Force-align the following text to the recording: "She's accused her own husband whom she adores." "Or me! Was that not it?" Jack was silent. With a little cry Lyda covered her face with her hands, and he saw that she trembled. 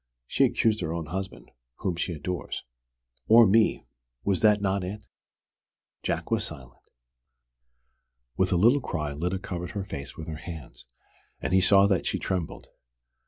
"She's 0.25 0.47
accused 0.49 0.81
her 0.81 0.91
own 0.95 1.05
husband 1.05 1.51
whom 1.75 1.95
she 1.95 2.11
adores." 2.13 2.63
"Or 3.27 3.45
me! 3.45 3.85
Was 4.23 4.41
that 4.41 4.59
not 4.59 4.83
it?" 4.83 5.05
Jack 6.01 6.31
was 6.31 6.43
silent. 6.43 6.81
With 8.35 8.51
a 8.51 8.55
little 8.57 8.81
cry 8.81 9.11
Lyda 9.11 9.37
covered 9.37 9.73
her 9.77 9.83
face 9.83 10.17
with 10.17 10.27
her 10.27 10.37
hands, 10.37 10.87
and 11.39 11.53
he 11.53 11.61
saw 11.61 11.85
that 11.85 12.07
she 12.07 12.17
trembled. 12.17 12.69